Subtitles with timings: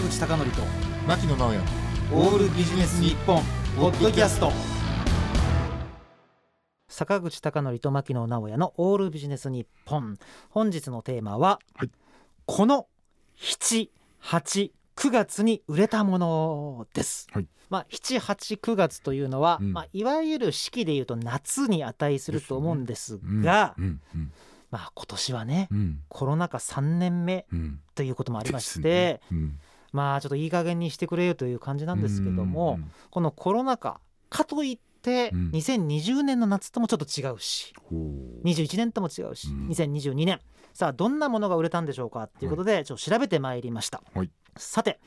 [0.00, 0.62] 坂口孝則と
[1.06, 1.60] 牧野直哉。
[2.12, 3.42] オールビジネス日本
[3.76, 4.50] ポッドキャスト。
[6.88, 10.16] 坂口孝則と牧野直哉のオールビジネス日本。
[10.48, 11.90] 本日のテーマは、はい。
[12.46, 12.86] この
[13.36, 14.70] 789
[15.10, 17.46] 月に売れたものです、はい。
[17.68, 19.74] まあ789月というのは、うん。
[19.74, 24.00] まあいわゆる四季でいうと夏に値すると思うんですがうん。
[24.14, 24.32] うん。
[24.70, 26.00] まあ今年はねうん。
[26.08, 27.80] コロナ禍3年目うん。
[27.94, 29.20] ということもありまして、
[29.92, 35.50] まあちょっといい加減にしてくれよという感じなんですけども、うんこのコロナ禍かといってうん。
[35.52, 38.46] 2020年の夏ともちょっと違うし、ほう。
[38.46, 39.68] 21年とも違うし、うん。
[39.68, 40.40] 2022年
[40.74, 44.30] さあどんなものが売れたんでしょうかということでちょっと調べてまいりました、はい。
[44.56, 45.00] さて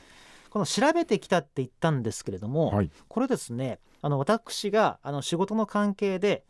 [0.49, 2.91] この調べてきたって言ったんですけれども、はい。
[3.07, 6.43] これですねあの私があの仕事の関係で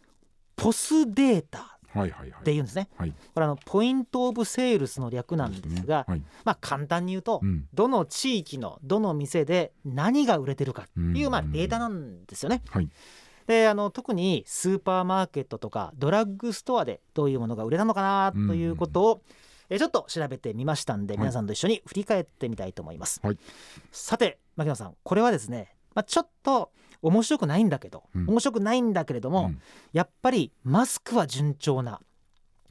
[0.55, 3.13] ポスデータっていうんですね、はい。
[3.33, 6.21] これあのポイント・オブ・セールスの略なんですがはい。
[6.43, 7.65] まあ簡単に言うと、うん。
[7.73, 11.31] どの地域のどの店で何が売れてるかっていう、うん。
[11.31, 12.62] まあ、データなんですよね。
[12.70, 12.90] はい。
[13.48, 19.21] であの特にスーパーマーケットとかドラッグストアでどういうものが売れたのかなということを、
[19.70, 21.20] えちょっと調べてみましたんで、はい。
[21.20, 23.20] 皆さんと一緒に振り返ってみたいと思います。
[23.23, 23.37] はい。
[23.91, 28.30] さて牧野さんこれはですね、まあ、ちょっと面白くないんだけど、うん。
[28.30, 29.62] 面白くないんだけれども、うん。
[29.91, 31.99] やっぱりマスクは順調な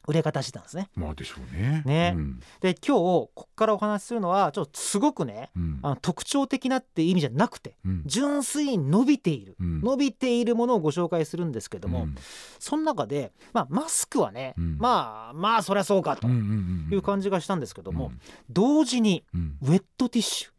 [0.07, 0.89] 売れ方してたんですね。
[0.95, 1.83] まあでしょうね。
[1.85, 2.13] ね。
[2.15, 2.39] うん。
[2.59, 5.79] で今日ここからお話しするのはちょっとすごくねうん。
[5.81, 8.03] あの特徴的なっていう意味じゃなくてうん。
[8.05, 9.81] 純粋に伸びている、うん。
[9.81, 12.15] 伸びているものをご紹介するんですけども、うん。
[12.59, 14.77] その中で、まあ、マスクはね、うん。
[14.77, 18.19] まあまあそりゃそうかという感じがしたんですけども、うん。
[18.49, 19.57] 同時にうん。
[19.61, 20.49] ウェットティッシュ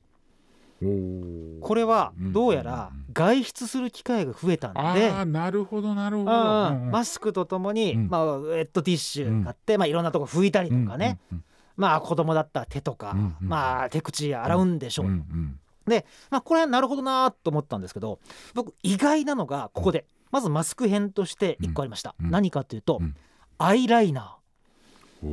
[1.60, 4.80] これはうんどうやら外出する機会が増えたんで。
[4.80, 6.30] ああなるほどなるほど。
[6.30, 8.08] マスクとともに、うん。
[8.08, 11.44] まあ、ウェットティッシュ買って、まあ、いろんなとこ拭いたりとかね、うん
[11.76, 15.90] まあ子供だったら手とか、まあ手口洗うんでしょう。
[15.90, 18.18] で、まあ、これはなるほどなと思ったんですけど
[18.54, 20.06] 僕意外なのがここで。
[20.30, 22.30] まずマスク編として1個ありました、うん。
[22.32, 23.14] 何かというと、うん。
[23.56, 25.26] アイライナー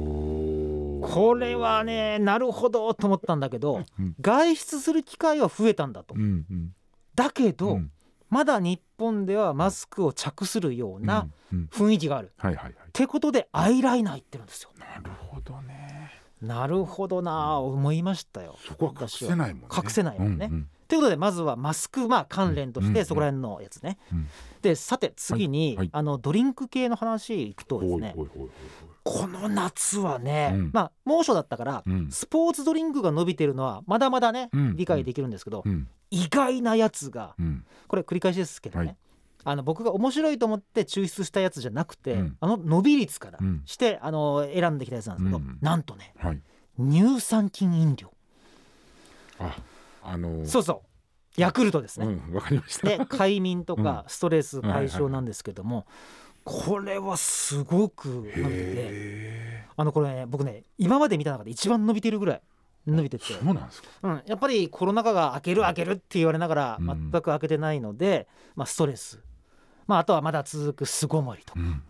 [1.13, 4.15] これはねなるほどと思ったんだけどうん。
[4.21, 6.75] 外出する機会は増えたんだと、うんうん。
[7.15, 7.91] だけど、うん。
[8.29, 11.27] まだ日本ではマスクを着するような
[11.69, 14.69] 雰囲気がある、ってことでアイライナー言ってるんですよ。
[14.79, 16.00] なるほどね
[16.41, 18.57] なるほどなあ思いましたよ。
[18.67, 19.67] そこは隠せないもんね。
[19.75, 20.47] 隠せないもんね。
[20.49, 23.97] うんうんということでまずはマスクまあ関連としうんてそこら辺のやつね。
[24.11, 24.27] うん。
[24.61, 25.89] でさて次に、はいはい。
[25.93, 28.13] あのドリンク系の話いくとですね
[29.03, 30.71] この夏はね、うん。
[30.73, 34.75] まあ猛暑だったから、スポーツドリンクが伸びてるのはまだまだね、うん。
[34.75, 35.87] 理解できるんですけど、うん。
[36.09, 37.65] 意外なやつがうん。
[37.87, 38.97] これ繰り返しですけどね、はい
[39.43, 42.37] あの僕が面白いと思って抽出したやつじゃなくて、うん。
[42.39, 43.61] あの伸び率からうん。
[43.65, 46.41] して、あの選んできたやつなんですけど、うんなんとねはい。
[46.79, 48.13] 乳酸菌飲料。
[49.39, 49.57] あ
[50.03, 50.83] あのそうそ
[51.37, 51.41] う。
[51.41, 52.05] ヤクルトですね。
[52.07, 52.87] うんわかりました。
[52.87, 55.85] で快眠とかストレス解消なんですけども、
[56.43, 62.41] これはすごく伸びてあのこれね僕ね今まで見た中で一番伸びてるぐらい
[62.87, 63.25] 伸びてて。
[63.25, 63.89] ー、そうなんですか。
[64.03, 67.11] うん、やっぱりコロナ禍が明ける明けるって言われながらうん。
[67.11, 69.19] 全く明けてないので、まあ、ストレス、
[69.91, 71.83] まあ、あとはまだ続く巣ごもりとうん。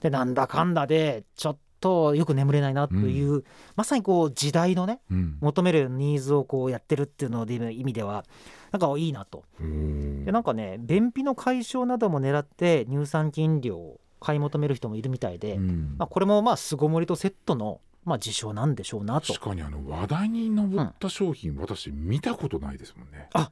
[0.00, 3.44] でなんだかんだでちょっとよく眠れないなという、
[3.76, 5.36] まさにこう時代のねうん。
[5.40, 8.24] 求めるニーズをこうやってるっていうので意味では
[8.70, 9.44] なんかいいなと。
[9.60, 15.96] でなんかね便秘の解消なども狙って乳酸菌飲料を買い求める人もいるみたいで、うん。
[15.98, 19.32] まあ、これもまあ巣ごもりとセットの、まあ、事象なんでしょうなと。
[19.32, 23.28] 確かにあの話題に上った商品、私見たことないですもんね。
[23.34, 23.50] あ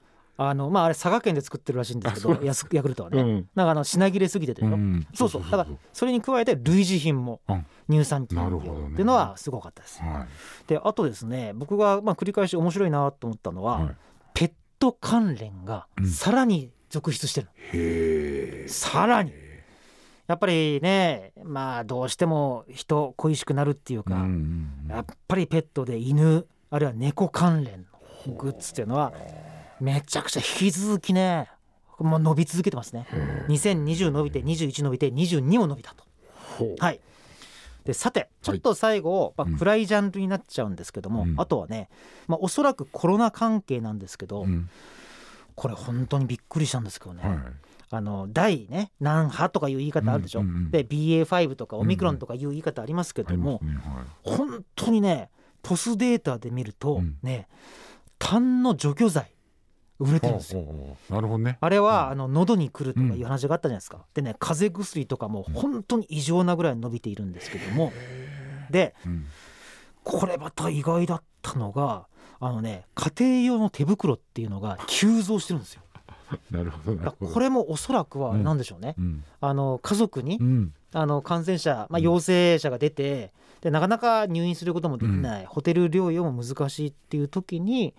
[0.55, 5.07] の、まあ、あれ佐賀県で作ってるらしいんですけどヤスヤクルトはね、ん、なんかあの品切れすぎてて、ん。
[5.13, 5.43] そうそう。
[5.43, 7.67] だからそれに加えて類似品もうん。
[7.91, 8.61] 乳酸菌っ
[8.95, 10.01] ていうのはすごかったです。
[10.01, 10.27] は
[10.69, 13.97] であとですね僕がまあ繰り返し面白いなと思ったのい、は、はい、
[14.33, 16.07] ペット関連がうん。
[16.07, 18.69] さらに続出してる、へえ。
[18.69, 19.33] さらに。
[20.27, 24.91] やっぱりねまあどうしても人恋しくなるっていうか、うんうんうん。
[24.91, 27.87] やっぱりペットで犬あるいは猫関連
[28.27, 29.13] のグッズっていうのは
[29.81, 31.49] めちゃくちゃ引き続きね
[31.99, 33.07] もう伸び続けてますね。
[33.49, 36.05] 2020伸びて21伸びて22も伸びたと。
[36.79, 37.01] はい。
[37.85, 39.51] でさてちょっと最後、うん。
[39.51, 41.35] まあ、暗いジャンルになっちゃうんですけども、うん。
[41.39, 41.89] あとはね、
[42.27, 44.71] まあ、おそらくコロナ関係なんですけど、うん。
[45.55, 47.39] これ本当にびっくりしたんですけどね、はい。
[47.91, 54.03] あの第ね何波とかいう言い方あるでしょ、うんうんうんで BA.5 とかオミクロンとかいう言い方ありますけども、ありますねは
[54.35, 54.37] い。
[54.39, 55.29] 本当にね
[55.63, 57.19] ポスデータで見ると、うん。
[57.23, 57.49] ね
[58.19, 59.35] 痰の除去剤
[60.01, 60.65] 売れてるんですよ。
[61.11, 61.59] なるほどね。
[61.61, 62.11] あれは、うん。
[62.13, 64.05] あの喉に来るとかいう話があったじゃないですか。
[64.15, 67.93] でね風邪薬とかも本当に異常なぐらい伸びているんですけども、
[68.71, 69.27] でうん。
[70.03, 72.07] これまた意外だったのが
[72.41, 75.83] あのね家庭用の手袋っていうのが急増してるんですよ。
[76.51, 77.33] なるほどなるだほど。
[77.33, 78.45] これもおそらくはうん。
[78.45, 79.25] 何でしょうね、うん。
[79.41, 80.73] あの家族にうん。
[80.93, 82.05] あの感染者、まあ、うん。
[82.05, 87.95] 陽性者が出て、でなかなか入院することもできない、ホテル療養も難しいっていう時に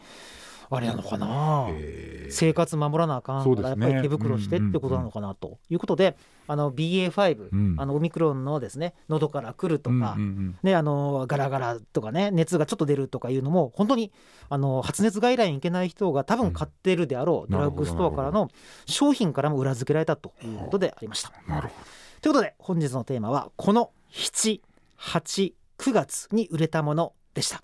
[0.71, 2.31] あれなのかな、えー。
[2.31, 5.59] 生活守らなあかんからやっぱり手袋してってことなのかなと。
[5.69, 6.15] いうことで、
[6.47, 7.75] あの BA.5、うん。
[7.77, 14.11] あのオミクロンのですね喉から来るとか、うんうんね、あのガラガラとかね熱がちょっと出るとかいうのも本当に
[14.49, 18.49] あの発熱外来に行けない人が多分買ってるであろう、うんドラッグストアからの
[18.85, 21.33] 商品からも裏付けられたということでありました。
[21.47, 21.73] うんなるほ
[22.21, 25.53] ということで本日のテーマはこの789
[25.91, 27.63] 月に売れたものでした